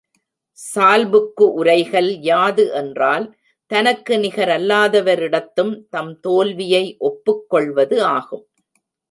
[0.59, 3.25] சால்புக்கு உரைகல் யாது என்றால்
[3.71, 8.45] தனக்கு நிகர் அல்லாதவரிடத்தும் தம் தோல்வியை ஒப்புக் கொள்வது ஆகும்.